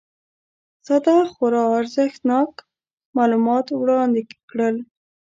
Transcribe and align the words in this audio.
ساده 0.85 1.17
خورا 1.33 1.63
ارزښتناک 1.77 2.51
معلومات 3.17 3.65
وړاندي 3.81 4.23
کړل 4.49 4.75